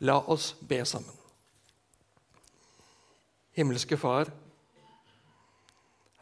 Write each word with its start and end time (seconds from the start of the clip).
La 0.00 0.20
oss 0.26 0.54
be 0.60 0.84
sammen. 0.86 1.14
Himmelske 3.58 3.96
Far, 3.96 4.30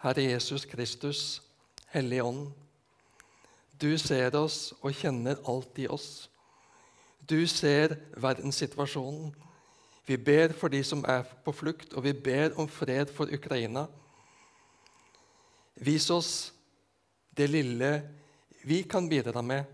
Herre 0.00 0.22
Jesus 0.22 0.64
Kristus, 0.64 1.42
Hellige 1.92 2.22
Ånd. 2.24 2.46
Du 3.80 3.98
ser 3.98 4.32
oss 4.38 4.72
og 4.80 4.96
kjenner 4.96 5.36
alt 5.44 5.76
i 5.78 5.84
oss. 5.92 6.30
Du 7.20 7.46
ser 7.46 7.98
verdenssituasjonen. 8.16 9.34
Vi 10.06 10.16
ber 10.16 10.54
for 10.56 10.72
de 10.72 10.80
som 10.86 11.04
er 11.04 11.26
på 11.44 11.52
flukt, 11.52 11.92
og 11.92 12.06
vi 12.06 12.14
ber 12.14 12.56
om 12.56 12.68
fred 12.68 13.12
for 13.12 13.28
Ukraina. 13.28 13.84
Vis 15.76 16.08
oss 16.10 16.52
det 17.36 17.50
lille 17.50 17.90
vi 18.64 18.82
kan 18.88 19.08
bidra 19.08 19.42
med, 19.42 19.64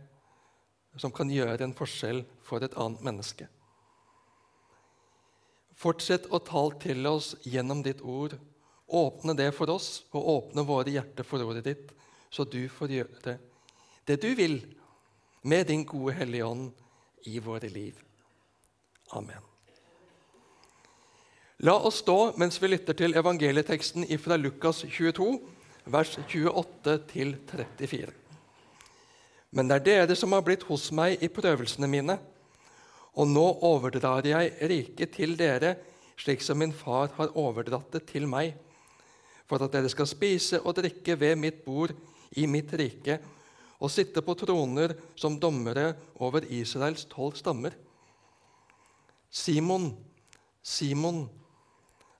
som 0.96 1.12
kan 1.14 1.30
gjøre 1.30 1.62
en 1.62 1.77
forskjell 1.77 2.25
for 2.43 2.64
et 2.64 2.75
annet 2.75 3.05
menneske. 3.05 3.46
Fortsett 5.82 6.29
å 6.31 6.39
tale 6.46 6.79
til 6.82 7.07
oss 7.11 7.32
gjennom 7.43 7.82
ditt 7.82 8.03
ord. 8.07 8.36
Åpne 8.86 9.35
det 9.35 9.49
for 9.57 9.73
oss, 9.73 10.04
og 10.13 10.29
åpne 10.36 10.63
våre 10.68 10.93
hjerter 10.95 11.27
for 11.27 11.43
ordet 11.43 11.64
ditt, 11.67 11.90
så 12.31 12.45
du 12.45 12.68
får 12.71 12.95
gjøre 12.95 13.39
det 14.07 14.17
du 14.23 14.35
vil 14.35 14.61
med 15.43 15.67
din 15.67 15.85
gode 15.87 16.14
Hellige 16.18 16.46
Ånd 16.46 16.71
i 17.26 17.39
våre 17.39 17.68
liv. 17.68 17.99
Amen. 19.11 19.43
La 21.63 21.76
oss 21.79 22.01
stå 22.03 22.32
mens 22.40 22.59
vi 22.62 22.73
lytter 22.73 22.96
til 22.99 23.14
evangelieteksten 23.14 24.07
fra 24.18 24.37
Lukas 24.37 24.82
22, 24.82 25.29
vers 25.85 26.17
28-34. 26.18 28.11
Men 29.53 29.68
det 29.68 29.76
er 29.76 29.87
dere 29.87 30.17
som 30.18 30.32
har 30.35 30.43
blitt 30.43 30.64
hos 30.67 30.89
meg 30.95 31.23
i 31.23 31.31
prøvelsene 31.31 31.87
mine, 31.90 32.19
og 33.12 33.28
nå 33.28 33.44
overdrar 33.69 34.25
jeg 34.25 34.52
riket 34.70 35.16
til 35.19 35.36
dere, 35.36 35.75
slik 36.16 36.42
som 36.44 36.61
min 36.61 36.72
far 36.72 37.12
har 37.19 37.34
overdratt 37.39 37.92
det 37.92 38.06
til 38.09 38.28
meg, 38.31 38.55
for 39.48 39.61
at 39.61 39.75
dere 39.75 39.91
skal 39.92 40.09
spise 40.09 40.62
og 40.62 40.78
drikke 40.78 41.19
ved 41.20 41.37
mitt 41.41 41.61
bord 41.64 41.92
i 42.41 42.47
mitt 42.48 42.72
rike, 42.78 43.19
og 43.83 43.91
sitte 43.91 44.22
på 44.22 44.37
troner 44.39 44.95
som 45.19 45.41
dommere 45.42 45.92
over 46.22 46.47
Israels 46.55 47.05
tolv 47.11 47.34
stammer. 47.37 47.75
Simon, 49.33 49.91
Simon, 50.62 51.25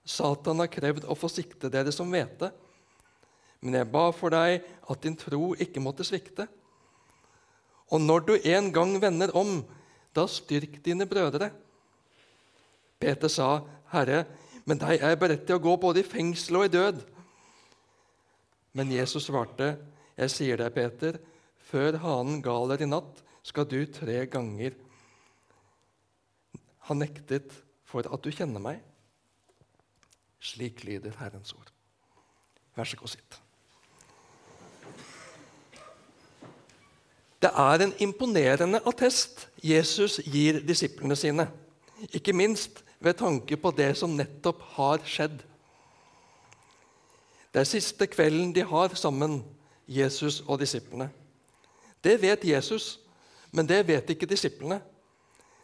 Satan 0.03 0.59
har 0.59 0.67
krevd 0.67 1.07
å 1.07 1.15
få 1.15 1.29
sikte 1.31 1.71
dere 1.71 1.93
som 1.95 2.11
hvete. 2.11 2.49
Men 3.63 3.79
jeg 3.79 3.91
ba 3.93 4.09
for 4.11 4.33
deg 4.35 4.65
at 4.91 5.05
din 5.05 5.15
tro 5.15 5.53
ikke 5.55 5.81
måtte 5.83 6.03
svikte. 6.03 6.49
Og 7.95 8.01
når 8.01 8.25
du 8.27 8.33
en 8.35 8.67
gang 8.75 8.97
vender 8.99 9.31
om, 9.37 9.61
da 10.13 10.25
styrk 10.29 10.79
dine 10.85 11.07
brødre. 11.09 11.49
Peter 13.01 13.31
sa, 13.31 13.63
Herre, 13.91 14.23
men 14.65 14.79
deg 14.79 15.01
er 15.01 15.13
jeg 15.13 15.19
beredt 15.19 15.45
til 15.47 15.57
å 15.57 15.63
gå 15.63 15.73
både 15.81 16.03
i 16.03 16.07
fengsel 16.07 16.61
og 16.61 16.67
i 16.67 16.73
død. 16.73 17.01
Men 18.73 18.93
Jesus 18.93 19.27
svarte, 19.27 19.75
Jeg 20.13 20.29
sier 20.29 20.57
deg, 20.61 20.73
Peter, 20.75 21.17
før 21.57 21.97
hanen 21.97 22.41
galer 22.45 22.83
i 22.85 22.85
natt, 22.85 23.23
skal 23.43 23.65
du 23.65 23.79
tre 23.89 24.27
ganger 24.29 24.75
ha 26.87 26.93
nektet 26.93 27.53
for 27.87 28.05
at 28.05 28.23
du 28.23 28.29
kjenner 28.29 28.61
meg. 28.61 28.81
Slik 30.43 30.83
lyder 30.85 31.15
Herrens 31.17 31.55
ord. 31.55 31.71
Vær 32.75 32.89
så 32.89 32.99
god, 32.99 33.13
sitt. 33.13 33.42
Det 37.43 37.51
er 37.51 37.81
en 37.83 37.93
imponerende 37.99 38.79
attest 38.87 39.47
Jesus 39.59 40.21
gir 40.23 40.61
disiplene 40.63 41.15
sine, 41.19 41.49
ikke 42.13 42.33
minst 42.33 42.83
ved 43.03 43.17
tanke 43.19 43.57
på 43.59 43.71
det 43.75 43.89
som 43.99 44.15
nettopp 44.15 44.61
har 44.77 45.03
skjedd. 45.03 45.41
Det 47.51 47.59
er 47.61 47.67
siste 47.67 48.07
kvelden 48.07 48.53
de 48.55 48.63
har 48.63 48.95
sammen, 48.95 49.41
Jesus 49.87 50.39
og 50.47 50.61
disiplene. 50.63 51.09
Det 52.03 52.15
vet 52.21 52.45
Jesus, 52.47 52.99
men 53.51 53.67
det 53.67 53.83
vet 53.87 54.09
ikke 54.09 54.29
disiplene, 54.29 54.79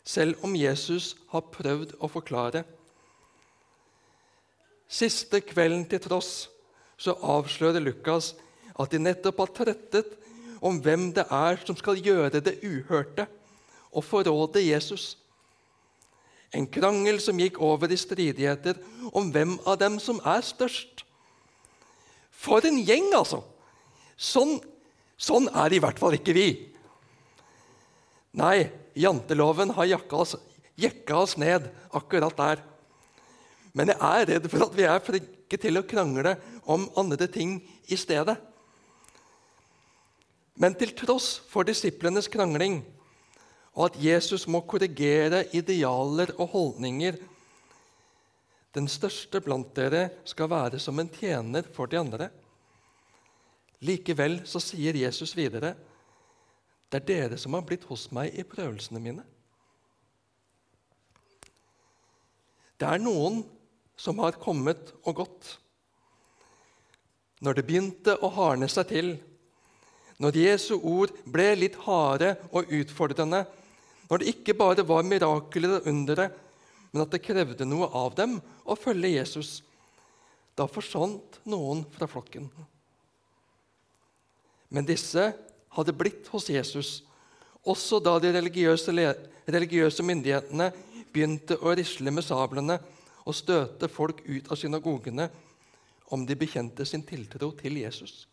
selv 0.03 0.35
om 0.43 0.55
Jesus 0.55 1.15
har 1.31 1.47
prøvd 1.53 1.95
å 1.99 2.11
forklare 2.11 2.65
Siste 4.89 5.37
kvelden 5.45 5.83
til 5.85 6.01
tross 6.01 6.49
så 6.97 7.13
avslører 7.21 7.83
Lukas 7.83 8.31
at 8.73 8.89
de 8.89 8.97
nettopp 8.97 9.43
har 9.43 9.51
trettet 9.53 10.15
om 10.59 10.79
hvem 10.83 11.09
det 11.15 11.25
er 11.31 11.59
som 11.65 11.77
skal 11.79 12.01
gjøre 12.03 12.41
det 12.43 12.59
uhørte 12.63 13.25
og 13.89 14.05
forråde 14.05 14.63
Jesus. 14.63 15.15
En 16.53 16.65
krangel 16.67 17.19
som 17.21 17.37
gikk 17.39 17.59
over 17.61 17.91
i 17.91 17.97
stridigheter 17.99 18.79
om 19.13 19.29
hvem 19.33 19.57
av 19.69 19.77
dem 19.81 19.99
som 20.01 20.21
er 20.25 20.41
størst. 20.45 21.03
For 22.33 22.65
en 22.65 22.79
gjeng, 22.85 23.11
altså! 23.13 23.43
Sånn, 24.19 24.57
sånn 25.19 25.47
er 25.55 25.71
i 25.71 25.79
hvert 25.79 25.99
fall 25.99 26.17
ikke 26.17 26.35
vi. 26.35 26.47
Nei, 28.39 28.67
janteloven 28.99 29.71
har 29.77 29.87
jekka 29.93 30.23
oss, 30.23 30.35
jekka 30.79 31.21
oss 31.23 31.37
ned 31.39 31.69
akkurat 31.95 32.35
der. 32.37 32.63
Men 33.73 33.93
jeg 33.93 34.01
er 34.01 34.29
redd 34.33 34.49
for 34.51 34.65
at 34.65 34.75
vi 34.75 34.87
er 34.89 35.03
flinke 35.03 35.59
til 35.61 35.79
å 35.79 35.85
krangle 35.87 36.35
om 36.69 36.89
andre 36.99 37.29
ting 37.31 37.59
i 37.87 37.97
stedet. 37.99 38.35
Men 40.59 40.75
til 40.75 40.91
tross 40.97 41.37
for 41.47 41.67
disiplenes 41.67 42.27
krangling 42.31 42.81
og 43.79 43.85
at 43.89 43.99
Jesus 44.03 44.43
må 44.51 44.59
korrigere 44.67 45.45
idealer 45.55 46.33
og 46.37 46.51
holdninger 46.53 47.19
Den 48.75 48.87
største 48.91 49.39
blant 49.41 49.71
dere 49.73 50.09
skal 50.29 50.49
være 50.51 50.79
som 50.79 50.99
en 51.01 51.07
tjener 51.09 51.65
for 51.73 51.89
de 51.89 51.97
andre. 51.97 52.27
Likevel 53.81 54.43
så 54.45 54.59
sier 54.61 54.93
Jesus 54.93 55.33
videre, 55.35 55.73
'Det 56.91 57.01
er 57.01 57.05
dere 57.05 57.37
som 57.37 57.53
har 57.53 57.61
blitt 57.61 57.83
hos 57.89 58.11
meg 58.11 58.35
i 58.37 58.43
prøvelsene 58.43 58.99
mine.' 58.99 59.25
Det 62.79 62.87
er 62.87 63.01
noen 63.01 63.43
som 63.97 64.19
har 64.19 64.37
kommet 64.37 64.93
og 65.03 65.15
gått. 65.15 65.57
Når 67.41 67.53
det 67.53 67.65
begynte 67.65 68.17
å 68.21 68.29
hardne 68.29 68.69
seg 68.69 68.87
til, 68.87 69.19
når 70.19 70.35
Jesu 70.35 70.73
ord 70.77 71.13
ble 71.23 71.53
litt 71.55 71.77
harde 71.85 72.33
og 72.51 72.71
utfordrende, 72.75 73.45
når 74.09 74.21
det 74.21 74.31
ikke 74.33 74.57
bare 74.57 74.83
var 74.87 75.05
mirakler 75.07 75.77
og 75.77 75.87
undere, 75.87 76.27
men 76.91 77.03
at 77.05 77.13
det 77.13 77.21
krevde 77.23 77.67
noe 77.67 77.87
av 77.95 78.15
dem 78.17 78.39
å 78.65 78.75
følge 78.79 79.13
Jesus, 79.13 79.59
da 80.57 80.65
forsvant 80.67 81.39
noen 81.47 81.85
fra 81.93 82.09
flokken. 82.09 82.49
Men 84.69 84.87
disse 84.89 85.29
hadde 85.77 85.95
blitt 85.95 86.27
hos 86.33 86.49
Jesus, 86.51 86.99
også 87.63 87.99
da 88.03 88.17
de 88.21 88.33
religiøse, 88.33 88.93
religiøse 89.47 90.05
myndighetene 90.05 90.71
begynte 91.13 91.57
å 91.63 91.73
risle 91.77 92.11
med 92.13 92.25
sablene 92.25 92.79
og 93.25 93.37
støte 93.37 93.89
folk 93.91 94.21
ut 94.25 94.49
av 94.49 94.59
synagogene 94.59 95.29
om 96.13 96.25
de 96.25 96.37
bekjente 96.37 96.85
sin 96.87 97.05
tiltro 97.05 97.51
til 97.57 97.79
Jesus. 97.81 98.25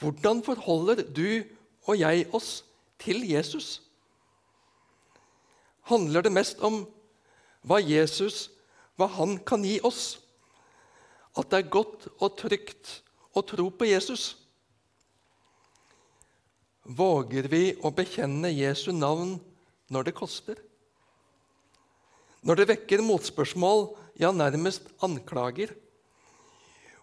Hvordan 0.00 0.42
forholder 0.42 1.04
du 1.06 1.44
og 1.86 1.98
jeg 1.98 2.26
oss 2.34 2.64
til 3.02 3.22
Jesus? 3.28 3.82
Handler 5.90 6.24
det 6.24 6.32
mest 6.32 6.62
om 6.64 6.84
hva 7.64 7.80
Jesus, 7.80 8.48
hva 8.96 9.08
han 9.18 9.38
kan 9.46 9.64
gi 9.64 9.78
oss? 9.84 10.18
At 11.36 11.50
det 11.50 11.64
er 11.64 11.72
godt 11.72 12.08
og 12.20 12.36
trygt 12.38 13.00
å 13.34 13.42
tro 13.42 13.68
på 13.74 13.88
Jesus? 13.88 14.34
Våger 16.84 17.48
vi 17.48 17.72
å 17.80 17.90
bekjenne 17.96 18.52
Jesu 18.52 18.90
navn 18.92 19.38
når 19.92 20.08
det 20.10 20.16
koster? 20.16 20.58
Når 22.44 22.60
det 22.60 22.68
vekker 22.74 23.04
motspørsmål, 23.04 23.86
ja, 24.20 24.28
nærmest 24.30 24.90
anklager. 25.02 25.72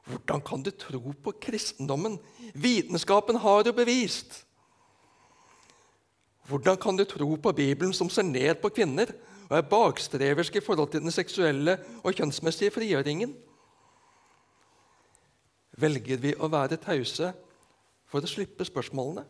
Hvordan 0.09 0.41
kan 0.41 0.63
du 0.63 0.71
tro 0.71 1.13
på 1.23 1.33
kristendommen? 1.41 2.17
Vitenskapen 2.53 3.37
har 3.41 3.65
jo 3.65 3.73
bevist. 3.75 4.45
Hvordan 6.49 6.77
kan 6.77 6.97
du 6.97 7.05
tro 7.05 7.35
på 7.35 7.51
Bibelen, 7.51 7.93
som 7.93 8.09
ser 8.09 8.27
ned 8.27 8.55
på 8.61 8.71
kvinner 8.73 9.13
og 9.49 9.57
er 9.57 9.69
bakstreversk 9.69 10.57
i 10.57 10.63
forhold 10.63 10.91
til 10.91 11.03
den 11.03 11.13
seksuelle 11.13 11.77
og 12.01 12.15
kjønnsmessige 12.17 12.73
frigjøringen? 12.75 13.35
Velger 15.79 16.19
vi 16.19 16.33
å 16.35 16.49
være 16.51 16.81
tause 16.81 17.31
for 18.11 18.19
å 18.19 18.29
slippe 18.29 18.67
spørsmålene? 18.67 19.23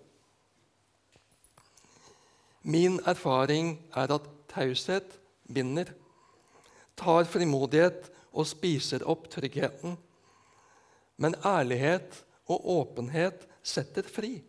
Min 2.62 3.00
erfaring 3.09 3.75
er 3.97 4.13
at 4.13 4.25
taushet 4.51 5.17
binder 5.51 5.89
tar 6.97 7.25
frimodighet 7.25 8.09
og 8.31 8.47
spiser 8.47 9.06
opp 9.09 9.27
tryggheten. 9.31 9.95
Men 11.21 11.38
ærlighet 11.45 12.18
og 12.50 12.65
åpenhet 12.75 13.45
setter 13.63 14.07
fri. 14.09 14.39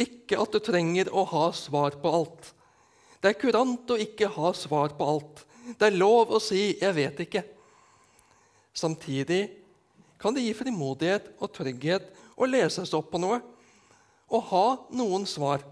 Ikke 0.00 0.38
at 0.40 0.54
du 0.54 0.60
trenger 0.62 1.10
å 1.12 1.24
ha 1.28 1.48
svar 1.56 1.98
på 2.00 2.12
alt. 2.20 2.52
Det 3.20 3.32
er 3.32 3.40
kurant 3.40 3.90
å 3.92 3.98
ikke 4.00 4.30
ha 4.34 4.52
svar 4.56 4.94
på 4.98 5.08
alt. 5.14 5.42
Det 5.78 5.90
er 5.90 5.98
lov 5.98 6.32
å 6.32 6.40
si 6.40 6.78
'jeg 6.78 6.94
vet 6.94 7.18
ikke'. 7.26 7.44
Samtidig 8.74 9.50
kan 10.18 10.34
det 10.34 10.42
gi 10.42 10.54
frimodighet 10.54 11.28
og 11.38 11.52
trygghet 11.52 12.08
å 12.36 12.48
lese 12.48 12.86
seg 12.86 12.98
opp 12.98 13.10
på 13.12 13.20
noe 13.20 13.40
og 14.30 14.42
ha 14.42 14.66
noen 14.90 15.26
svar. 15.26 15.62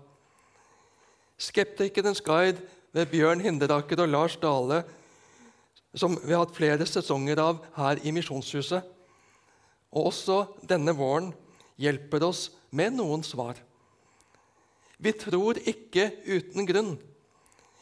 Skeptikernes 1.41 2.21
guide 2.21 2.61
ved 2.93 3.07
Bjørn 3.07 3.41
Hinderaker 3.41 4.03
og 4.03 4.09
Lars 4.09 4.37
Dale, 4.37 4.85
som 5.95 6.19
vi 6.21 6.33
har 6.33 6.45
hatt 6.45 6.57
flere 6.57 6.87
sesonger 6.87 7.39
av 7.39 7.65
her 7.75 7.97
i 8.05 8.13
Misjonshuset, 8.13 8.85
og 9.91 10.11
også 10.13 10.45
denne 10.67 10.95
våren, 10.97 11.33
hjelper 11.81 12.25
oss 12.27 12.49
med 12.71 12.95
noen 12.99 13.23
svar. 13.27 13.59
Vi 15.01 15.13
tror 15.17 15.59
ikke 15.65 16.11
uten 16.29 16.67
grunn. 16.69 16.97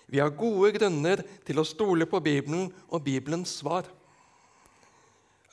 Vi 0.09 0.21
har 0.23 0.33
gode 0.33 0.71
grunner 0.79 1.21
til 1.45 1.59
å 1.61 1.67
stole 1.67 2.07
på 2.09 2.21
Bibelen 2.25 2.71
og 2.89 3.03
Bibelens 3.05 3.59
svar. 3.61 3.89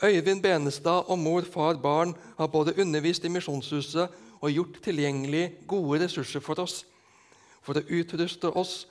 Øyvind 0.04 0.44
Benestad 0.44 1.10
og 1.10 1.20
mor, 1.20 1.42
far, 1.42 1.80
barn 1.82 2.14
har 2.38 2.52
både 2.52 2.76
undervist 2.80 3.26
i 3.26 3.32
Misjonshuset 3.32 4.14
og 4.42 4.52
gjort 4.52 4.80
tilgjengelig 4.84 5.66
gode 5.68 6.04
ressurser 6.04 6.44
for 6.44 6.60
oss, 6.62 6.84
for 7.64 7.80
å 7.80 7.88
utruste 7.98 8.52
oss 8.52 8.86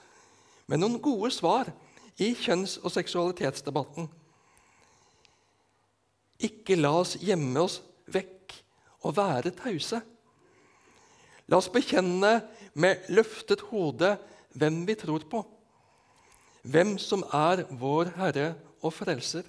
med 0.67 0.81
noen 0.81 0.99
gode 0.99 1.31
svar 1.31 1.71
i 2.19 2.33
kjønns- 2.35 2.81
og 2.83 2.93
seksualitetsdebatten. 2.93 4.09
Ikke 6.45 6.77
la 6.77 6.93
oss 7.01 7.17
gjemme 7.23 7.63
oss 7.65 7.81
vekk 8.13 8.55
og 9.05 9.17
være 9.17 9.53
tause. 9.57 10.01
La 11.49 11.61
oss 11.61 11.71
bekjenne 11.73 12.37
med 12.81 13.09
løftet 13.13 13.65
hode 13.71 14.15
hvem 14.55 14.85
vi 14.89 14.97
tror 14.99 15.25
på, 15.29 15.43
hvem 16.65 16.95
som 17.01 17.25
er 17.35 17.65
vår 17.81 18.15
Herre 18.17 18.53
og 18.85 18.95
Frelser. 18.97 19.45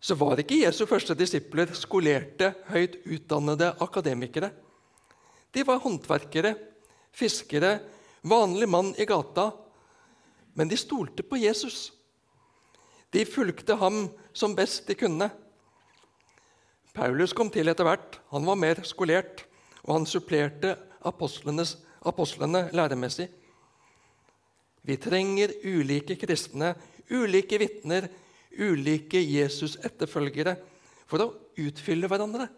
Så 0.00 0.14
var 0.14 0.40
ikke 0.40 0.60
Jesu 0.62 0.84
første 0.86 1.16
disipler 1.18 1.72
skolerte, 1.76 2.52
høyt 2.70 3.00
utdannede 3.04 3.72
akademikere. 3.82 4.50
De 5.52 5.64
var 5.66 5.80
håndverkere, 5.82 6.54
fiskere, 7.12 7.78
vanlig 8.22 8.68
mann 8.70 8.92
i 8.98 9.06
gata. 9.08 9.50
Men 10.54 10.70
de 10.70 10.78
stolte 10.78 11.24
på 11.26 11.40
Jesus. 11.40 11.88
De 13.12 13.24
fulgte 13.24 13.78
ham 13.80 14.08
som 14.36 14.54
best 14.56 14.86
de 14.88 14.96
kunne. 14.98 15.30
Paulus 16.92 17.32
kom 17.36 17.50
til 17.52 17.70
etter 17.70 17.86
hvert. 17.86 18.18
Han 18.32 18.46
var 18.48 18.58
mer 18.58 18.82
skolert, 18.84 19.44
og 19.86 20.00
han 20.00 20.08
supplerte 20.08 20.74
apostlene 21.06 22.64
læremessig. 22.74 23.28
Vi 24.88 24.96
trenger 24.96 25.52
ulike 25.64 26.16
kristne, 26.20 26.74
ulike 27.12 27.58
vitner, 27.60 28.08
ulike 28.58 29.20
Jesus-etterfølgere 29.20 30.56
for 31.08 31.24
å 31.24 31.32
utfylle 31.60 32.08
hverandre. 32.10 32.48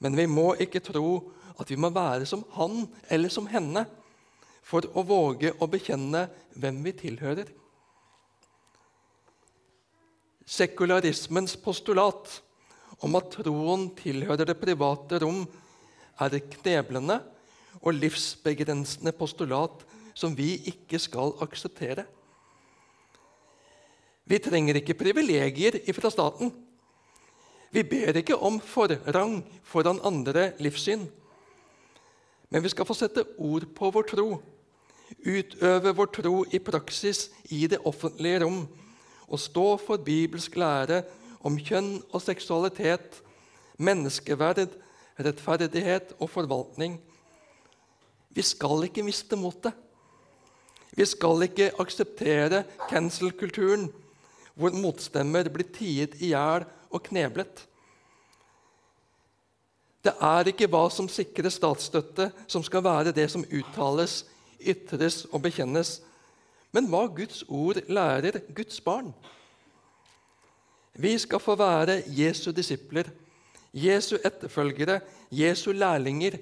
Men 0.00 0.16
vi 0.16 0.26
må 0.28 0.54
ikke 0.60 0.80
tro 0.84 1.32
at 1.60 1.68
vi 1.68 1.76
må 1.76 1.90
være 1.92 2.26
som 2.28 2.44
han 2.56 2.86
eller 3.12 3.32
som 3.32 3.48
henne 3.50 3.84
for 4.64 4.86
å 4.96 5.04
våge 5.04 5.52
å 5.60 5.68
bekjenne 5.68 6.26
hvem 6.56 6.80
vi 6.86 6.94
tilhører. 6.96 7.50
Sekularismens 10.50 11.54
postulat 11.62 12.40
om 13.06 13.14
at 13.16 13.28
troen 13.38 13.86
tilhører 13.96 14.48
det 14.48 14.58
private 14.58 15.20
rom, 15.22 15.44
er 16.20 16.34
et 16.36 16.48
kneblende 16.58 17.20
og 17.80 17.94
livsbegrensende 17.96 19.12
postulat 19.16 19.84
som 20.12 20.34
vi 20.36 20.56
ikke 20.72 20.98
skal 21.00 21.32
akseptere. 21.40 22.04
Vi 24.26 24.38
trenger 24.42 24.80
ikke 24.80 24.98
privilegier 24.98 25.78
fra 25.96 26.10
staten. 26.12 26.52
Vi 27.70 27.86
ber 27.86 28.18
ikke 28.18 28.36
om 28.36 28.58
forrang 28.60 29.40
foran 29.62 30.02
andre 30.04 30.50
livssyn. 30.58 31.06
Men 32.50 32.62
vi 32.62 32.74
skal 32.74 32.86
få 32.86 32.94
sette 32.98 33.24
ord 33.38 33.68
på 33.74 33.90
vår 33.94 34.10
tro, 34.10 34.28
utøve 35.22 35.94
vår 35.94 36.10
tro 36.18 36.36
i 36.50 36.58
praksis 36.58 37.28
i 37.54 37.64
det 37.70 37.78
offentlige 37.86 38.42
rom 38.44 38.64
og 39.30 39.40
stå 39.40 39.66
for 39.78 40.02
bibelsk 40.04 40.56
lære 40.58 41.02
om 41.46 41.56
kjønn 41.58 42.00
og 42.10 42.22
seksualitet, 42.22 43.20
menneskeverd, 43.80 44.74
rettferdighet 45.20 46.14
og 46.18 46.30
forvaltning. 46.30 46.98
Vi 48.30 48.42
skal 48.42 48.84
ikke 48.86 49.04
miste 49.06 49.38
motet. 49.38 49.72
Vi 50.90 51.06
skal 51.06 51.46
ikke 51.46 51.70
akseptere 51.80 52.64
cancel-kulturen, 52.90 53.88
hvor 54.58 54.74
motstemmer 54.74 55.48
blir 55.48 55.70
tiet 55.72 56.18
i 56.20 56.32
hjel 56.34 56.66
og 56.90 57.02
kneblet. 57.06 57.66
Det 60.04 60.12
er 60.16 60.48
ikke 60.48 60.68
hva 60.72 60.86
som 60.92 61.08
sikrer 61.12 61.52
statsstøtte, 61.52 62.30
som 62.48 62.64
skal 62.64 62.84
være 62.84 63.14
det 63.16 63.28
som 63.30 63.44
uttales, 63.44 64.24
ytres 64.60 65.26
og 65.30 65.42
bekjennes, 65.44 66.00
men 66.72 66.88
hva 66.90 67.06
Guds 67.10 67.42
ord 67.48 67.80
lærer 67.90 68.40
Guds 68.54 68.80
barn. 68.80 69.12
Vi 71.00 71.16
skal 71.18 71.42
få 71.42 71.56
være 71.58 72.02
Jesu 72.06 72.50
disipler, 72.52 73.10
Jesu 73.74 74.16
etterfølgere, 74.24 75.00
Jesu 75.30 75.72
lærlinger 75.72 76.40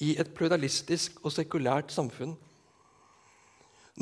i 0.00 0.14
et 0.18 0.32
pluralistisk 0.34 1.20
og 1.22 1.32
sekulært 1.32 1.92
samfunn. 1.92 2.32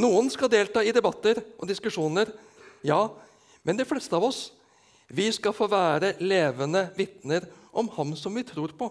Noen 0.01 0.31
skal 0.31 0.51
delta 0.53 0.85
i 0.87 0.95
debatter 0.95 1.43
og 1.59 1.67
diskusjoner, 1.69 2.31
ja, 2.87 3.01
men 3.67 3.79
de 3.79 3.85
fleste 3.85 4.15
av 4.17 4.25
oss 4.31 4.45
vi 5.11 5.27
skal 5.35 5.55
få 5.55 5.67
være 5.71 6.15
levende 6.23 6.87
vitner 6.97 7.49
om 7.75 7.91
Ham 7.97 8.15
som 8.17 8.35
vi 8.39 8.47
tror 8.47 8.71
på, 8.79 8.87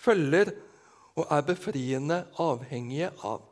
følger 0.00 0.50
og 1.14 1.26
er 1.30 1.46
befriende 1.46 2.24
avhengige 2.42 3.12
av. 3.22 3.49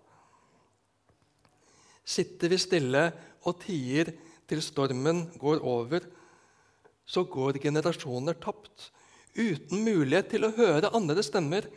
Sitter 2.08 2.48
vi 2.48 2.58
stille 2.60 3.02
og 3.44 3.58
tier 3.64 4.14
til 4.48 4.62
stormen 4.64 5.26
går 5.40 5.60
over, 5.60 6.06
så 7.08 7.24
går 7.24 7.60
generasjoner 7.60 8.36
tapt, 8.40 8.88
uten 9.36 9.84
mulighet 9.84 10.30
til 10.32 10.48
å 10.48 10.54
høre 10.56 10.92
andre 10.96 11.22
stemmer, 11.24 11.68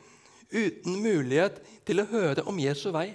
uten 0.51 0.97
mulighet 1.03 1.59
til 1.87 2.03
å 2.03 2.07
høre 2.07 2.45
om 2.47 2.59
Jesu 2.59 2.89
vei. 2.95 3.09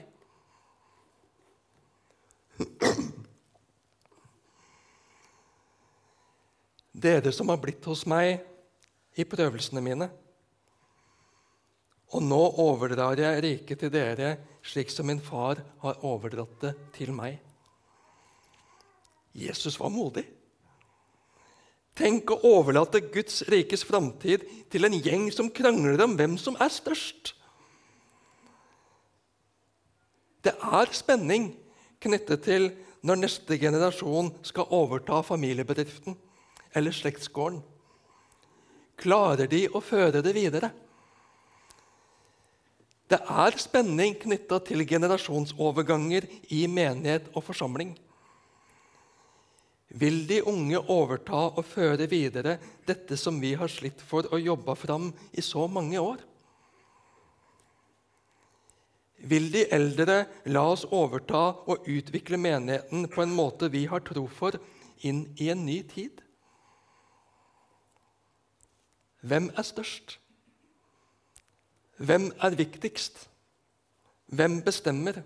Dere 6.96 7.32
som 7.32 7.48
har 7.52 7.60
blitt 7.60 7.84
hos 7.88 8.06
meg 8.08 8.40
i 9.16 9.24
prøvelsene 9.28 9.82
mine. 9.84 10.08
Og 12.14 12.22
nå 12.22 12.42
overdrar 12.62 13.18
jeg 13.18 13.42
riket 13.42 13.82
til 13.82 13.90
dere 13.90 14.36
slik 14.66 14.92
som 14.92 15.08
min 15.10 15.22
far 15.22 15.58
har 15.82 16.04
overdratt 16.06 16.60
det 16.62 16.72
til 16.94 17.10
meg. 17.14 17.40
Jesus 19.36 19.78
var 19.80 19.92
modig. 19.92 20.24
Tenk 21.96 22.30
å 22.30 22.40
overlate 22.44 23.00
Guds 23.12 23.40
rikes 23.48 23.84
framtid 23.88 24.44
til 24.72 24.84
en 24.84 24.96
gjeng 25.00 25.30
som 25.32 25.48
krangler 25.52 26.02
om 26.04 26.16
hvem 26.18 26.36
som 26.40 26.56
er 26.60 26.72
størst. 26.72 27.32
Det 30.44 30.52
er 30.52 30.92
spenning 30.94 31.50
knyttet 32.04 32.44
til 32.46 32.68
når 33.06 33.22
neste 33.22 33.56
generasjon 33.58 34.28
skal 34.46 34.68
overta 34.76 35.22
familiebedriften 35.24 36.16
eller 36.76 36.94
slektsgården. 36.94 37.62
Klarer 39.00 39.48
de 39.50 39.64
å 39.68 39.82
føre 39.84 40.22
det 40.24 40.32
videre? 40.36 40.70
Det 43.06 43.20
er 43.22 43.58
spenning 43.62 44.16
knytta 44.18 44.58
til 44.66 44.82
generasjonsoverganger 44.88 46.26
i 46.50 46.64
menighet 46.66 47.28
og 47.36 47.44
forsamling. 47.46 47.92
Vil 49.94 50.24
de 50.26 50.40
unge 50.42 50.80
overta 50.90 51.44
og 51.54 51.62
føre 51.64 52.08
videre 52.10 52.56
dette 52.88 53.16
som 53.16 53.38
vi 53.40 53.54
har 53.54 53.70
slitt 53.70 54.02
for 54.02 54.26
og 54.32 54.42
jobba 54.42 54.74
fram 54.74 55.12
i 55.32 55.44
så 55.44 55.68
mange 55.70 56.02
år? 56.02 56.18
Vil 59.26 59.48
de 59.54 59.64
eldre 59.72 60.18
la 60.50 60.66
oss 60.74 60.84
overta 60.90 61.46
og 61.70 61.86
utvikle 61.88 62.36
menigheten 62.42 63.06
på 63.08 63.22
en 63.22 63.32
måte 63.32 63.70
vi 63.72 63.86
har 63.86 64.02
tro 64.04 64.26
for, 64.26 64.58
inn 65.06 65.28
i 65.38 65.48
en 65.54 65.64
ny 65.66 65.80
tid? 65.86 66.20
Hvem 69.26 69.48
er 69.54 69.66
størst? 69.66 70.18
Hvem 71.96 72.32
er 72.42 72.56
viktigst? 72.58 73.28
Hvem 74.26 74.60
bestemmer? 74.62 75.22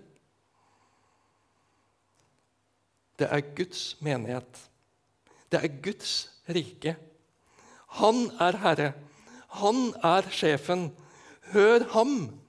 Det 3.19 3.27
er 3.29 3.41
Guds 3.55 3.97
menighet. 4.01 4.61
Det 5.51 5.59
er 5.59 5.81
Guds 5.83 6.29
rike. 6.49 6.95
Han 7.99 8.29
er 8.39 8.57
herre. 8.57 8.93
Han 9.59 9.91
er 10.03 10.29
sjefen. 10.31 10.87
Hør 11.51 11.83
ham. 11.91 12.39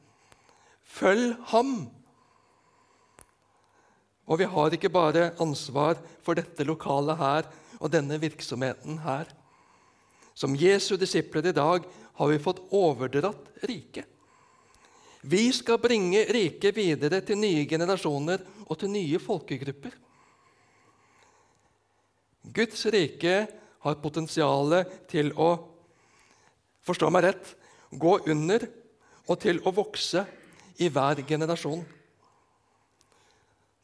Følg 0.84 1.34
ham. 1.50 1.90
Og 4.26 4.38
vi 4.38 4.46
har 4.48 4.72
ikke 4.72 4.92
bare 4.92 5.32
ansvar 5.42 5.98
for 6.22 6.38
dette 6.38 6.64
lokalet 6.64 7.18
her 7.18 7.48
og 7.80 7.90
denne 7.92 8.20
virksomheten 8.22 9.00
her. 9.02 9.26
Som 10.34 10.54
Jesu 10.56 10.94
disipler 10.96 11.50
i 11.50 11.56
dag 11.56 11.84
har 12.12 12.28
vi 12.28 12.38
fått 12.38 12.62
overdratt 12.70 13.48
riket. 13.68 14.06
Vi 15.22 15.52
skal 15.54 15.78
bringe 15.78 16.24
riket 16.34 16.76
videre 16.76 17.20
til 17.22 17.38
nye 17.38 17.64
generasjoner 17.70 18.42
og 18.66 18.78
til 18.80 18.90
nye 18.90 19.20
folkegrupper. 19.22 19.94
Guds 22.42 22.86
rike 22.90 23.36
har 23.82 24.02
potensial 24.02 24.80
til 25.10 25.30
å 25.38 25.50
forstå 26.82 27.10
meg 27.14 27.28
rett 27.28 27.52
gå 27.92 28.16
under 28.32 28.66
og 29.30 29.38
til 29.44 29.60
å 29.62 29.72
vokse 29.74 30.24
i 30.82 30.88
hver 30.90 31.22
generasjon. 31.28 31.84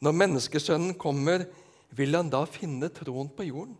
Når 0.03 0.15
menneskesønnen 0.15 0.97
kommer, 0.99 1.45
vil 1.95 2.15
han 2.15 2.31
da 2.31 2.43
finne 2.47 2.91
troen 2.93 3.31
på 3.31 3.47
jorden? 3.47 3.77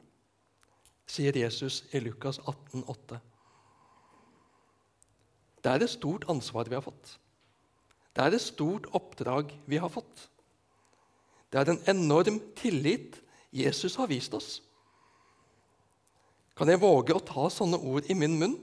sier 1.09 1.33
Jesus 1.33 1.83
i 1.91 1.99
Lukas 2.03 2.37
18, 2.45 2.83
8. 2.85 3.17
Det 5.63 5.71
er 5.71 5.83
et 5.83 5.91
stort 5.91 6.27
ansvar 6.31 6.69
vi 6.69 6.77
har 6.77 6.85
fått. 6.85 7.17
Det 8.15 8.25
er 8.25 8.35
et 8.35 8.43
stort 8.43 8.87
oppdrag 8.95 9.51
vi 9.69 9.79
har 9.81 9.91
fått. 9.91 10.27
Det 11.49 11.59
er 11.61 11.73
en 11.73 11.83
enorm 11.89 12.39
tillit 12.57 13.19
Jesus 13.51 13.95
har 13.97 14.09
vist 14.11 14.33
oss. 14.37 14.59
Kan 16.57 16.69
jeg 16.69 16.81
våge 16.81 17.15
å 17.15 17.23
ta 17.23 17.47
sånne 17.51 17.79
ord 17.79 18.09
i 18.11 18.17
min 18.17 18.35
munn? 18.39 18.57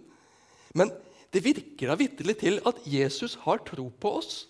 Men 0.76 0.93
det 1.33 1.43
virker 1.45 1.91
da 1.91 1.97
vitterlig 1.99 2.37
til 2.43 2.61
at 2.69 2.83
Jesus 2.87 3.38
har 3.47 3.62
tro 3.67 3.88
på 3.91 4.12
oss. 4.21 4.45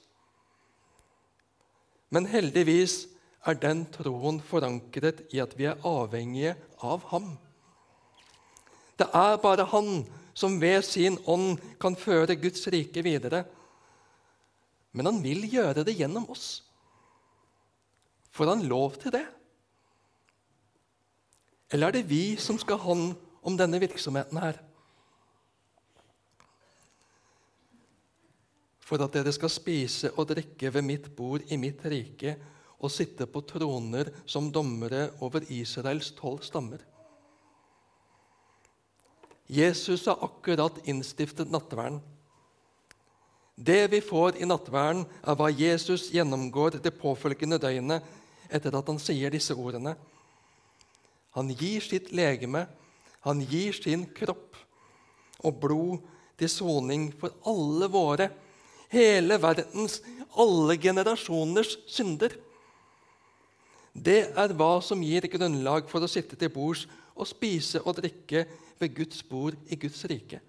Men 2.11 2.29
heldigvis 2.31 3.07
er 3.47 3.59
den 3.63 3.85
troen 3.95 4.41
forankret 4.43 5.25
i 5.35 5.41
at 5.43 5.55
vi 5.59 5.69
er 5.71 5.81
avhengige 5.87 6.57
av 6.83 7.07
ham. 7.13 7.37
Det 8.99 9.07
er 9.15 9.39
bare 9.43 9.69
han 9.71 10.05
som 10.37 10.59
ved 10.61 10.85
sin 10.85 11.17
ånd 11.25 11.57
kan 11.81 11.97
føre 11.97 12.37
Guds 12.37 12.67
rike 12.73 13.01
videre. 13.05 13.47
Men 14.93 15.09
han 15.09 15.21
vil 15.25 15.47
gjøre 15.49 15.85
det 15.87 15.97
gjennom 15.97 16.29
oss. 16.33 16.61
Får 18.37 18.53
han 18.53 18.67
lov 18.69 18.99
til 19.01 19.15
det? 19.17 19.25
Eller 21.73 21.89
er 21.89 21.97
det 21.97 22.09
vi 22.11 22.37
som 22.41 22.59
skal 22.61 22.77
ha 22.79 22.91
hånd 22.93 23.15
om 23.47 23.57
denne 23.57 23.81
virksomheten 23.81 24.39
her? 24.43 24.59
For 28.87 29.03
at 29.03 29.17
dere 29.17 29.33
skal 29.35 29.51
spise 29.51 30.13
og 30.15 30.29
drikke 30.31 30.71
ved 30.75 30.85
mitt 30.87 31.09
bord 31.17 31.49
i 31.49 31.59
mitt 31.59 31.81
rike 31.89 32.37
og 32.77 32.93
sitte 32.93 33.27
på 33.27 33.41
troner 33.49 34.13
som 34.29 34.53
dommere 34.53 35.09
over 35.25 35.49
Israels 35.51 36.13
tolv 36.15 36.45
stammer. 36.45 36.85
Jesus 39.47 40.07
har 40.07 40.19
akkurat 40.25 40.79
innstiftet 40.89 41.51
nattverden. 41.51 42.01
Det 43.57 43.87
vi 43.89 44.01
får 44.05 44.37
i 44.37 44.49
nattverden, 44.49 45.07
er 45.25 45.37
hva 45.39 45.49
Jesus 45.49 46.11
gjennomgår 46.13 46.77
det 46.83 46.93
påfølgende 46.99 47.61
døgnet 47.63 48.05
etter 48.53 48.75
at 48.77 48.91
han 48.91 48.99
sier 49.01 49.33
disse 49.33 49.55
ordene. 49.57 49.95
Han 51.37 51.49
gir 51.55 51.85
sitt 51.85 52.11
legeme, 52.13 52.67
han 53.25 53.41
gir 53.49 53.77
sin 53.77 54.05
kropp 54.17 54.59
og 55.45 55.57
blod 55.63 56.05
til 56.37 56.51
soning 56.53 57.09
for 57.17 57.33
alle 57.49 57.89
våre, 57.93 58.29
hele 58.93 59.39
verdens, 59.41 60.01
alle 60.37 60.77
generasjoners 60.81 61.79
synder. 61.89 62.37
Det 63.97 64.21
er 64.37 64.55
hva 64.57 64.77
som 64.85 65.01
gir 65.01 65.25
grunnlag 65.33 65.89
for 65.89 66.05
å 66.05 66.11
sitte 66.11 66.37
til 66.37 66.53
bords 66.53 66.85
og 67.17 67.29
spise 67.29 67.81
og 67.83 67.99
drikke 68.01 68.45
ved 68.79 68.95
Guds 68.95 69.23
bord 69.27 69.57
i 69.73 69.79
Guds 69.81 70.05
rike. 70.11 70.41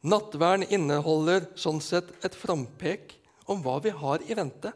Nattverden 0.00 0.64
inneholder 0.72 1.50
sånn 1.60 1.82
sett 1.84 2.08
et 2.24 2.36
frampek 2.38 3.12
om 3.50 3.60
hva 3.60 3.76
vi 3.84 3.92
har 3.92 4.22
i 4.24 4.36
vente. 4.38 4.72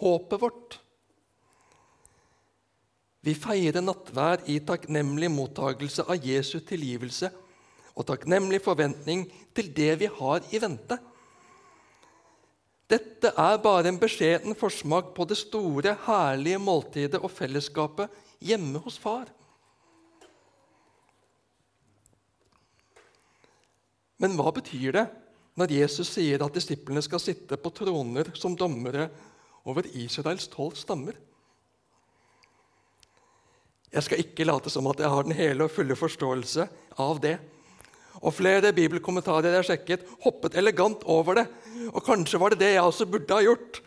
Håpet 0.00 0.42
vårt. 0.42 0.78
Vi 3.26 3.34
feirer 3.36 3.82
nattvær 3.84 4.46
i 4.48 4.60
takknemlig 4.64 5.28
mottagelse 5.34 6.06
av 6.06 6.24
Jesu 6.24 6.60
tilgivelse 6.64 7.28
og 7.92 8.06
takknemlig 8.08 8.62
forventning 8.64 9.26
til 9.56 9.72
det 9.76 9.92
vi 10.00 10.08
har 10.20 10.46
i 10.54 10.60
vente. 10.62 10.96
Dette 12.90 13.30
er 13.38 13.60
bare 13.62 13.86
en 13.92 14.00
beskjeden 14.00 14.56
forsmak 14.58 15.12
på 15.14 15.26
det 15.30 15.38
store, 15.38 15.94
herlige 16.08 16.58
måltidet 16.58 17.20
og 17.20 17.30
fellesskapet 17.30 18.10
hjemme 18.42 18.82
hos 18.82 18.98
far. 18.98 19.28
Men 24.20 24.34
hva 24.36 24.50
betyr 24.52 24.96
det 24.98 25.06
når 25.60 25.74
Jesus 25.76 26.10
sier 26.16 26.42
at 26.42 26.56
disiplene 26.56 27.02
skal 27.04 27.22
sitte 27.22 27.56
på 27.60 27.72
troner 27.76 28.32
som 28.36 28.56
dommere 28.58 29.08
over 29.68 29.86
Israels 29.94 30.48
tolv 30.50 30.76
stammer? 30.80 31.14
Jeg 33.90 34.06
skal 34.06 34.22
ikke 34.22 34.46
late 34.46 34.70
som 34.70 34.86
at 34.90 35.00
jeg 35.02 35.10
har 35.10 35.26
den 35.26 35.34
hele 35.34 35.66
og 35.66 35.72
fulle 35.74 35.96
forståelse 35.98 36.66
av 37.02 37.22
det. 37.22 37.38
Og 38.20 38.34
Flere 38.34 38.74
bibelkommentarer 38.74 39.48
jeg 39.48 39.58
har 39.62 39.66
sjekket, 39.66 40.04
hoppet 40.22 40.58
elegant 40.58 41.02
over 41.10 41.40
det. 41.40 41.46
Og 41.90 42.04
kanskje 42.06 42.38
var 42.40 42.54
det 42.54 42.62
det 42.62 42.74
jeg 42.74 42.86
også 42.86 43.06
burde 43.10 43.34
ha 43.34 43.44
gjort, 43.44 43.80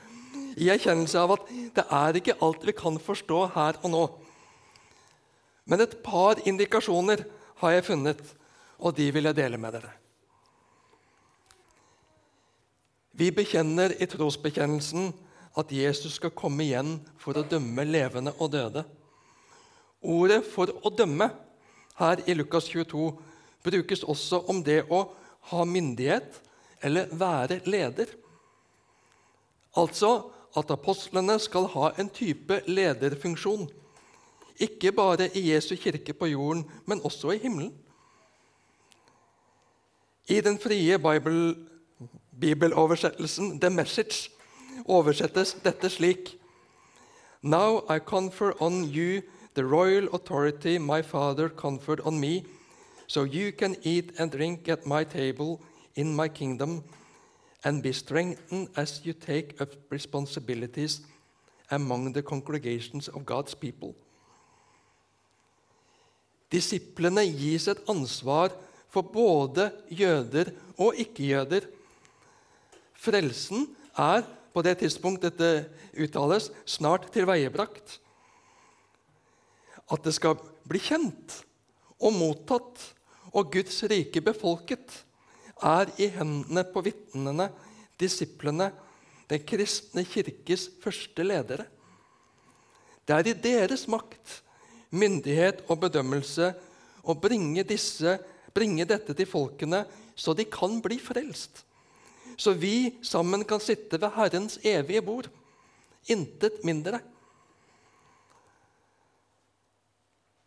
i 0.58 0.70
erkjennelse 0.70 1.18
av 1.18 1.32
at 1.34 1.48
det 1.74 1.84
er 1.90 2.20
ikke 2.20 2.38
alt 2.46 2.66
vi 2.68 2.76
kan 2.78 3.00
forstå 3.02 3.40
her 3.56 3.80
og 3.82 3.90
nå. 3.90 4.04
Men 5.66 5.82
et 5.82 5.96
par 6.06 6.42
indikasjoner 6.46 7.24
har 7.64 7.74
jeg 7.74 7.86
funnet, 7.88 8.22
og 8.78 8.94
de 8.98 9.08
vil 9.16 9.30
jeg 9.30 9.38
dele 9.40 9.58
med 9.58 9.78
dere. 9.78 9.94
Vi 13.14 13.30
bekjenner 13.32 13.94
i 14.02 14.10
trosbekjennelsen 14.10 15.12
at 15.58 15.72
Jesus 15.74 16.18
skal 16.18 16.34
komme 16.34 16.66
igjen 16.66 16.96
for 17.22 17.38
å 17.38 17.46
dømme 17.46 17.86
levende 17.86 18.34
og 18.40 18.52
døde. 18.54 18.84
Ordet 20.02 20.44
'for 20.46 20.68
å 20.84 20.90
dømme' 20.90 21.32
her 21.96 22.18
i 22.28 22.34
Lukas 22.34 22.68
22 22.68 23.14
brukes 23.64 24.04
også 24.04 24.44
om 24.50 24.64
det 24.64 24.84
å 24.90 25.06
ha 25.42 25.64
myndighet 25.64 26.42
eller 26.84 27.08
være 27.12 27.62
leder. 27.66 28.06
Altså 29.78 30.22
at 30.58 30.72
apostlene 30.72 31.40
skal 31.42 31.66
ha 31.74 31.90
en 32.00 32.10
type 32.14 32.62
lederfunksjon. 32.68 33.70
Ikke 34.62 34.92
bare 34.92 35.30
i 35.34 35.50
Jesu 35.52 35.76
kirke 35.76 36.14
på 36.14 36.30
jorden, 36.30 36.66
men 36.86 37.02
også 37.04 37.32
i 37.32 37.38
himmelen. 37.42 37.74
I 40.28 40.42
den 40.42 40.60
frie 40.60 40.98
Bible, 41.00 41.56
bibeloversettelsen 42.40 43.60
The 43.60 43.70
Message 43.70 44.30
oversettes 44.86 45.58
dette 45.64 45.90
slik 45.90 46.38
Now 47.42 47.82
I 47.90 48.00
confer 48.00 48.54
on 48.62 48.84
you 48.84 49.22
the 49.56 49.64
royal 49.64 50.08
authority 50.14 50.78
my 50.78 51.02
father 51.02 51.50
conferred 51.50 52.00
on 52.06 52.20
me, 52.20 52.46
so 53.08 53.24
you 53.24 53.52
can 53.52 53.76
eat 53.84 54.14
and 54.18 54.32
drink 54.32 54.70
at 54.70 54.86
my 54.86 55.04
table 55.04 55.60
in 55.96 56.16
my 56.16 56.28
kingdom 56.28 56.84
and 57.64 57.82
be 57.82 57.94
strengthened 57.94 58.70
as 58.76 59.02
you 59.06 59.14
take 59.14 59.60
up 59.62 59.70
responsibilities 59.90 61.02
among 61.72 62.14
the 62.14 62.22
congregations 62.22 63.08
of 63.08 63.26
God's 63.26 63.54
people. 63.54 63.96
Disiplene 66.52 67.26
gis 67.34 67.68
et 67.68 67.82
ansvar 67.90 68.54
for 68.94 69.02
både 69.02 69.72
jøder 69.90 70.52
og 70.78 71.00
ikke-jøder. 71.02 71.66
Frelsen 72.94 73.66
er 73.98 74.22
på 74.54 74.62
det 74.62 74.78
tidspunkt 74.84 75.24
dette 75.26 75.66
uttales, 75.98 76.52
snart 76.66 77.10
tilveiebrakt. 77.14 77.98
At 79.90 80.06
det 80.06 80.14
skal 80.14 80.38
bli 80.70 80.82
kjent 80.82 81.40
og 81.98 82.14
mottatt 82.14 82.86
og 83.34 83.50
Guds 83.54 83.82
rike 83.90 84.22
befolket, 84.22 84.86
er 85.64 85.92
i 86.02 86.10
hendene 86.12 86.66
på 86.68 86.84
vitnene, 86.86 87.50
disiplene, 88.00 88.72
den 89.32 89.44
kristne 89.48 90.04
kirkes 90.06 90.68
første 90.84 91.26
ledere. 91.26 91.66
Det 93.04 93.16
er 93.16 93.30
i 93.30 93.38
deres 93.46 93.88
makt 93.92 94.40
myndighet 94.94 95.64
og 95.68 95.82
bedømmelse 95.88 96.54
å 97.04 97.16
bringe, 97.20 97.66
disse, 97.68 98.18
bringe 98.54 98.86
dette 98.88 99.16
til 99.18 99.28
folkene, 99.28 99.84
så 100.16 100.36
de 100.38 100.46
kan 100.48 100.78
bli 100.84 101.00
frelst. 101.02 101.64
Så 102.38 102.54
vi 102.58 102.94
sammen 103.06 103.44
kan 103.46 103.62
sitte 103.62 104.00
ved 104.02 104.14
Herrens 104.16 104.60
evige 104.66 105.04
bord. 105.06 105.30
Intet 106.10 106.64
mindre. 106.66 107.00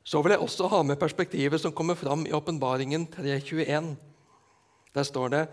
Så 0.07 0.21
vil 0.23 0.37
jeg 0.37 0.43
også 0.43 0.69
ha 0.71 0.83
med 0.87 1.01
perspektivet 1.01 1.61
som 1.61 1.75
kommer 1.75 1.99
fram 1.99 2.27
i 2.27 2.35
Åpenbaringen 2.35 3.09
3.21. 3.11 3.95
Der 4.97 5.05
står 5.05 5.33
det 5.35 5.45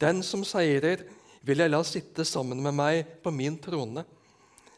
Den 0.00 0.22
som 0.22 0.44
seirer, 0.44 1.02
vil 1.42 1.62
jeg 1.62 1.70
la 1.70 1.82
sitte 1.86 2.24
sammen 2.26 2.60
med 2.62 2.74
meg 2.76 3.06
på 3.22 3.32
min 3.34 3.56
trone, 3.62 4.04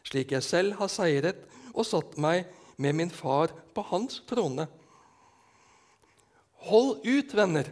slik 0.05 0.31
jeg 0.31 0.45
selv 0.45 0.77
har 0.79 0.89
seiret 0.89 1.41
og 1.73 1.85
satt 1.85 2.15
meg 2.21 2.47
med 2.79 2.95
min 2.95 3.11
far 3.11 3.51
på 3.75 3.83
hans 3.89 4.21
trone. 4.29 4.65
Hold 6.69 7.03
ut, 7.05 7.33
venner. 7.35 7.67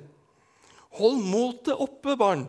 Hold 0.97 1.21
motet 1.23 1.77
oppe, 1.77 2.15
barn. 2.19 2.47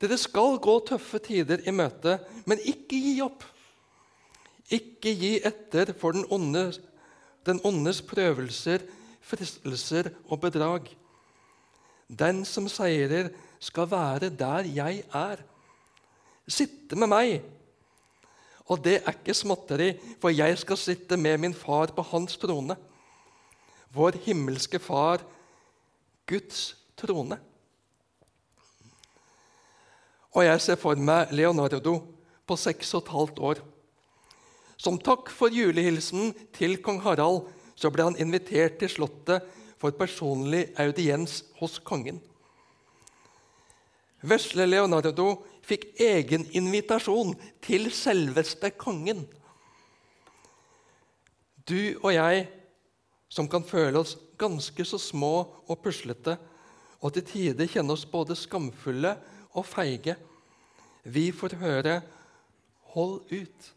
Dere 0.00 0.16
skal 0.20 0.60
gå 0.62 0.76
tøffe 0.88 1.20
tider 1.24 1.64
i 1.68 1.74
møte, 1.74 2.18
men 2.48 2.62
ikke 2.62 3.00
gi 3.00 3.16
opp. 3.24 3.44
Ikke 4.70 5.12
gi 5.16 5.34
etter 5.44 5.92
for 5.98 6.16
den, 6.16 6.24
onde, 6.30 6.70
den 7.48 7.60
ondes 7.66 8.00
prøvelser, 8.06 8.84
fristelser 9.20 10.12
og 10.28 10.40
bedrag. 10.44 10.88
Den 12.10 12.44
som 12.44 12.66
seirer, 12.68 13.30
skal 13.60 13.90
være 13.90 14.30
der 14.32 14.66
jeg 14.72 15.02
er. 15.14 15.42
Sitte 16.48 16.96
med 16.96 17.10
meg. 17.12 17.42
Og 18.70 18.80
det 18.82 19.00
er 19.00 19.12
ikke 19.12 19.34
småtteri, 19.36 19.92
for 20.22 20.32
jeg 20.32 20.56
skal 20.58 20.78
sitte 20.80 21.18
med 21.20 21.38
min 21.42 21.54
far 21.54 21.92
på 21.94 22.02
hans 22.12 22.38
trone. 22.40 22.76
Vår 23.92 24.16
himmelske 24.24 24.78
Far, 24.78 25.22
Guds 26.26 26.76
trone. 26.96 27.38
Og 30.30 30.44
jeg 30.46 30.60
ser 30.62 30.78
for 30.78 30.94
meg 30.94 31.34
Leonardo 31.34 31.96
på 32.46 32.56
seks 32.56 32.94
og 32.94 33.02
et 33.02 33.14
halvt 33.14 33.40
år. 33.50 33.62
Som 34.80 34.98
takk 35.02 35.28
for 35.34 35.52
julehilsenen 35.52 36.30
til 36.56 36.78
kong 36.82 37.02
Harald 37.04 37.50
så 37.80 37.90
ble 37.92 38.06
han 38.06 38.18
invitert 38.20 38.78
til 38.80 38.92
Slottet 38.92 39.44
for 39.80 39.96
personlig 39.96 40.68
audiens 40.80 41.40
hos 41.60 41.78
kongen. 41.80 42.20
Vesle 44.20 44.66
Leonardo 44.68 45.32
fikk 45.64 45.86
egen 46.02 46.44
invitasjon 46.56 47.32
til 47.64 47.88
selveste 47.94 48.72
kongen. 48.76 49.24
Du 51.64 51.96
og 52.02 52.12
jeg, 52.12 52.46
som 53.30 53.48
kan 53.48 53.64
føle 53.64 54.02
oss 54.02 54.16
ganske 54.40 54.84
så 54.84 54.98
små 55.00 55.34
og 55.70 55.80
puslete, 55.84 56.36
og 57.00 57.14
til 57.16 57.24
tider 57.24 57.70
kjenne 57.70 57.94
oss 57.94 58.04
både 58.04 58.36
skamfulle 58.36 59.14
og 59.56 59.64
feige, 59.64 60.16
vi 61.04 61.30
får 61.32 61.56
høre 61.56 62.02
'hold 62.92 63.20
ut'. 63.32 63.72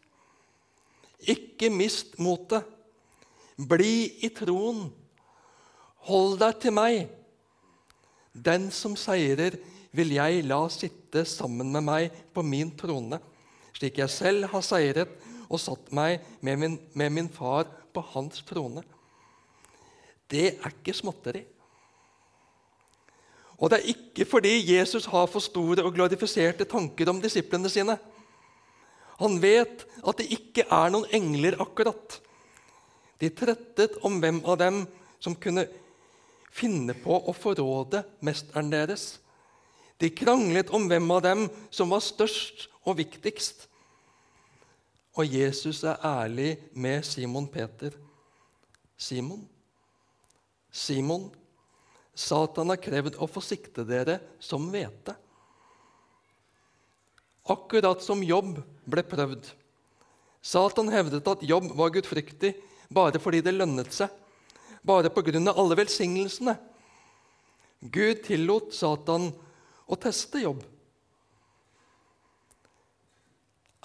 Ikke 1.20 1.70
mist 1.70 2.18
motet. 2.18 2.64
Bli 3.56 4.12
i 4.20 4.28
troen. 4.28 4.92
Hold 6.04 6.38
deg 6.42 6.58
til 6.60 6.74
meg. 6.76 7.06
Den 8.34 8.68
som 8.74 8.96
seirer, 8.98 9.56
vil 9.94 10.10
jeg 10.16 10.42
la 10.48 10.58
sitte 10.74 11.22
sammen 11.28 11.70
med 11.70 11.84
meg 11.86 12.14
på 12.34 12.42
min 12.42 12.72
trone, 12.74 13.20
slik 13.76 14.00
jeg 14.00 14.10
selv 14.10 14.48
har 14.50 14.64
seiret 14.66 15.12
og 15.46 15.60
satt 15.62 15.92
meg 15.94 16.24
med 16.42 16.58
min, 16.58 16.74
med 16.98 17.12
min 17.14 17.30
far 17.30 17.68
på 17.94 18.02
hans 18.10 18.42
trone. 18.48 18.82
Det 20.26 20.56
er 20.56 20.72
ikke 20.72 20.96
småtteri. 20.98 21.44
Og 23.62 23.70
det 23.70 23.78
er 23.78 23.92
ikke 23.94 24.26
fordi 24.26 24.56
Jesus 24.66 25.06
har 25.12 25.28
for 25.30 25.44
store 25.44 25.84
og 25.86 25.94
glorifiserte 25.94 26.66
tanker 26.66 27.12
om 27.12 27.22
disiplene 27.22 27.70
sine. 27.70 27.94
Han 29.22 29.38
vet 29.42 29.86
at 30.02 30.18
det 30.18 30.26
ikke 30.34 30.66
er 30.66 30.90
noen 30.90 31.06
engler 31.14 31.54
akkurat. 31.62 32.18
De 33.22 33.30
trettet 33.30 33.94
om 34.02 34.18
hvem 34.18 34.42
av 34.42 34.58
dem 34.58 34.82
som 35.22 35.38
kunne 35.38 35.68
finne 36.54 36.94
på 36.94 37.16
å 37.18 37.34
forråde 37.34 38.04
mesteren 38.24 38.70
deres. 38.72 39.18
De 39.98 40.10
kranglet 40.10 40.70
om 40.74 40.86
hvem 40.90 41.10
av 41.14 41.22
dem 41.24 41.46
som 41.74 41.90
var 41.90 42.02
størst 42.04 42.68
og 42.84 42.98
viktigst. 43.00 43.66
Og 45.14 45.30
Jesus 45.30 45.84
er 45.86 46.02
ærlig 46.02 46.56
med 46.74 47.06
Simon 47.06 47.46
Peter. 47.50 47.94
Simon, 48.98 49.42
Simon, 50.70 51.28
Satan 52.14 52.70
har 52.70 52.78
krevd 52.82 53.18
å 53.18 53.26
få 53.30 53.42
sikte 53.42 53.82
dere 53.86 54.20
som 54.42 54.66
hvete. 54.70 55.16
Akkurat 57.50 58.02
som 58.02 58.22
Jobb 58.24 58.60
ble 58.88 59.02
prøvd. 59.06 59.50
Satan 60.44 60.90
hevdet 60.92 61.26
at 61.28 61.42
Jobb 61.44 61.72
var 61.76 61.92
gudfryktig 61.94 62.54
bare 62.94 63.20
fordi 63.22 63.42
det 63.44 63.56
lønnet 63.56 63.94
seg, 63.94 64.10
bare 64.84 65.10
av 65.48 65.58
alle 65.58 65.78
velsignelsene. 65.80 66.54
Gud 67.80 68.22
tillot 68.24 68.72
Satan 68.74 69.30
å 69.84 69.98
teste 70.00 70.40
jobb. 70.44 70.62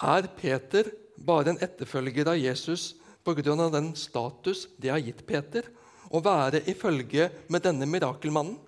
Er 0.00 0.28
Peter 0.36 0.88
bare 1.20 1.52
en 1.52 1.60
etterfølger 1.60 2.28
av 2.32 2.38
Jesus 2.40 2.94
pga. 3.24 3.70
den 3.70 3.94
status 3.96 4.68
det 4.78 4.88
har 4.88 4.98
gitt 4.98 5.26
Peter 5.26 5.68
å 6.10 6.20
være 6.20 6.62
i 6.66 6.74
følge 6.74 7.30
med 7.48 7.62
denne 7.62 7.86
mirakelmannen, 7.86 8.58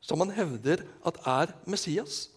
som 0.00 0.18
han 0.20 0.30
hevder 0.34 0.82
at 1.04 1.20
er 1.26 1.54
Messias? 1.66 2.28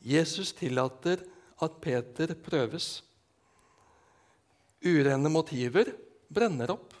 Jesus 0.00 0.52
tillater 0.52 1.20
at 1.60 1.80
Peter 1.80 2.34
prøves. 2.34 3.02
Urene 4.82 5.28
motiver 5.30 5.92
brenner 6.32 6.72
opp. 6.74 6.94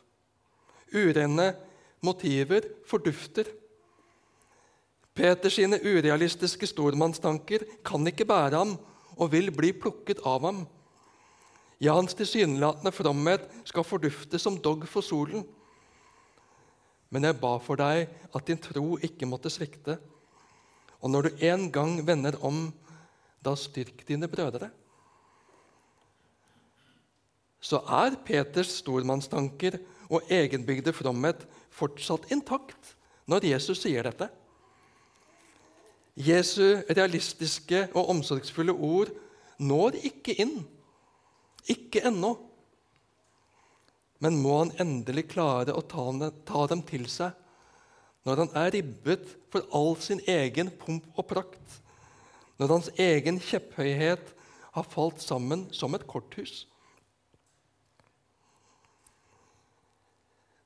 Urene 0.92 1.52
motiver 2.04 2.66
fordufter. 2.88 3.48
Peters 5.12 5.58
sine 5.58 5.78
urealistiske 5.80 6.68
stormannstanker 6.70 7.64
kan 7.84 8.06
ikke 8.08 8.28
bære 8.28 8.60
ham 8.62 8.76
og 9.16 9.32
vil 9.32 9.50
bli 9.54 9.72
plukket 9.76 10.22
av 10.28 10.44
ham. 10.46 10.62
Ja, 11.82 11.96
hans 11.98 12.14
tilsynelatende 12.16 12.92
fromhet 12.94 13.48
skal 13.68 13.84
fordufte 13.84 14.38
som 14.40 14.60
dogg 14.62 14.86
for 14.88 15.04
solen. 15.04 15.44
Men 17.12 17.26
jeg 17.28 17.40
ba 17.42 17.56
for 17.60 17.76
deg 17.80 18.06
at 18.32 18.46
din 18.48 18.60
tro 18.62 18.96
ikke 19.02 19.28
måtte 19.28 19.52
svikte. 19.52 19.98
Og 21.02 21.10
når 21.10 21.26
du 21.28 21.44
en 21.50 21.66
gang 21.74 21.98
vender 22.06 22.38
om, 22.40 22.70
da 23.42 23.56
styrk 23.58 24.04
dine 24.08 24.30
brødre. 24.30 24.70
Så 27.62 27.78
er 27.86 28.18
Peters 28.26 28.72
stormannstanker 28.80 29.78
og 30.12 30.30
egenbygde 30.32 30.92
fromhet 30.94 31.44
fortsatt 31.72 32.28
intakt 32.34 32.94
når 33.30 33.46
Jesus 33.52 33.84
sier 33.84 34.04
dette. 34.06 34.28
Jesu 36.18 36.82
realistiske 36.90 37.86
og 37.94 38.10
omsorgsfulle 38.12 38.74
ord 38.74 39.12
når 39.62 39.96
ikke 40.10 40.34
inn. 40.42 40.58
Ikke 41.70 42.02
ennå. 42.10 42.34
Men 44.22 44.36
må 44.42 44.58
han 44.58 44.74
endelig 44.82 45.30
klare 45.32 45.74
å 45.74 45.84
ta 45.86 46.66
dem 46.70 46.82
til 46.86 47.08
seg 47.10 47.38
når 48.22 48.44
han 48.44 48.52
er 48.58 48.74
ribbet 48.76 49.30
for 49.50 49.66
all 49.74 49.96
sin 49.98 50.20
egen 50.30 50.68
pomp 50.78 51.08
og 51.18 51.26
prakt, 51.26 51.78
når 52.54 52.70
hans 52.70 52.90
egen 52.94 53.40
kjepphøyhet 53.42 54.28
har 54.76 54.86
falt 54.92 55.18
sammen 55.24 55.64
som 55.74 55.96
et 55.98 56.06
korthus. 56.06 56.68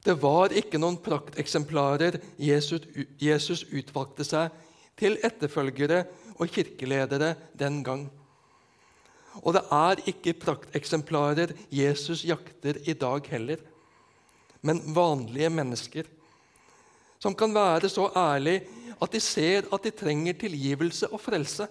Det 0.06 0.14
var 0.22 0.52
ikke 0.54 0.78
noen 0.78 1.00
prakteksemplarer 1.02 2.20
Jesus, 2.38 2.84
Jesus 3.18 3.64
utvalgte 3.74 4.22
seg 4.26 4.54
til 4.98 5.18
etterfølgere 5.26 6.04
og 6.36 6.52
kirkeledere 6.54 7.32
den 7.58 7.80
gang. 7.82 8.04
Og 9.42 9.56
det 9.56 9.64
er 9.74 10.04
ikke 10.06 10.36
prakteksemplarer 10.44 11.56
Jesus 11.74 12.22
jakter 12.24 12.78
i 12.86 12.94
dag 12.94 13.26
heller, 13.32 13.58
men 14.62 14.84
vanlige 14.94 15.50
mennesker 15.50 16.06
som 17.18 17.34
kan 17.34 17.54
være 17.54 17.90
så 17.90 18.06
ærlige 18.14 18.62
at 19.02 19.12
de 19.12 19.20
ser 19.20 19.66
at 19.74 19.84
de 19.84 19.90
trenger 19.90 20.38
tilgivelse 20.38 21.08
og 21.10 21.20
frelse, 21.20 21.66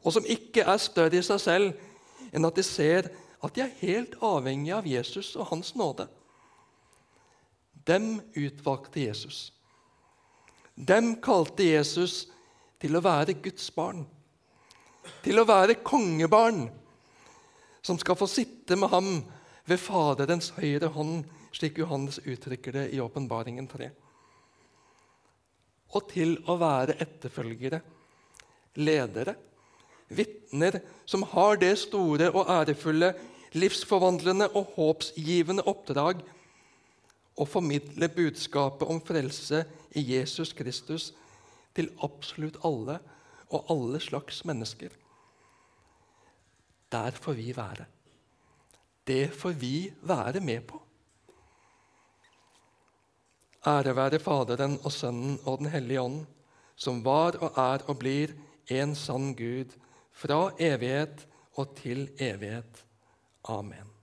og 0.00 0.12
som 0.12 0.24
ikke 0.24 0.64
er 0.64 0.80
større 0.80 1.20
i 1.20 1.24
seg 1.24 1.42
selv 1.44 2.32
enn 2.32 2.48
at 2.48 2.56
de 2.56 2.64
ser 2.64 3.10
at 3.44 3.54
de 3.54 3.62
er 3.62 3.76
helt 3.82 4.16
avhengige 4.24 4.80
av 4.80 4.88
Jesus 4.88 5.36
og 5.36 5.52
Hans 5.52 5.76
nåde. 5.76 6.08
Dem 7.88 8.18
utvalgte 8.36 9.00
Jesus. 9.00 9.48
Dem 10.74 11.16
kalte 11.24 11.64
Jesus 11.66 12.26
til 12.78 12.94
å 12.94 13.02
være 13.02 13.38
Guds 13.42 13.70
barn, 13.74 14.04
til 15.24 15.40
å 15.40 15.46
være 15.48 15.80
kongebarn, 15.82 16.68
som 17.82 17.98
skal 17.98 18.18
få 18.18 18.28
sitte 18.30 18.76
med 18.76 18.92
ham 18.92 19.08
ved 19.68 19.80
Faderens 19.80 20.52
høyre 20.58 20.92
hånd, 20.92 21.24
slik 21.56 21.80
Johannes 21.80 22.20
uttrykker 22.20 22.76
det 22.76 22.86
i 22.94 23.00
Åpenbaringen 23.02 23.66
3. 23.70 23.88
Og 25.96 26.08
til 26.12 26.36
å 26.46 26.58
være 26.60 26.98
etterfølgere, 27.00 27.80
ledere, 28.78 29.34
vitner 30.08 30.78
som 31.08 31.24
har 31.32 31.58
det 31.60 31.74
store 31.80 32.28
og 32.30 32.48
ærefulle 32.52 33.14
livsforvandlende 33.56 34.50
og 34.56 34.74
håpsgivende 34.76 35.64
oppdrag 35.68 36.20
å 37.38 37.46
formidle 37.46 38.08
budskapet 38.12 38.88
om 38.90 39.00
frelse 39.04 39.62
i 39.96 40.02
Jesus 40.12 40.52
Kristus 40.56 41.12
til 41.76 41.90
absolutt 42.04 42.58
alle 42.66 42.98
og 43.54 43.70
alle 43.72 44.00
slags 44.02 44.42
mennesker. 44.48 44.90
Der 46.92 47.10
får 47.10 47.38
vi 47.38 47.52
være. 47.56 47.86
Det 49.06 49.30
får 49.32 49.56
vi 49.60 49.92
være 50.02 50.40
med 50.40 50.66
på. 50.68 50.80
Ære 53.66 53.94
være 53.96 54.18
Faderen 54.18 54.78
og 54.84 54.92
Sønnen 54.92 55.38
og 55.44 55.58
Den 55.58 55.70
hellige 55.72 56.00
ånd, 56.00 56.20
som 56.76 57.02
var 57.04 57.36
og 57.42 57.58
er 57.58 57.84
og 57.88 57.98
blir 57.98 58.34
en 58.70 58.94
sann 58.94 59.34
Gud, 59.36 59.74
fra 60.12 60.50
evighet 60.58 61.26
og 61.54 61.76
til 61.78 62.08
evighet. 62.18 62.84
Amen. 63.44 63.97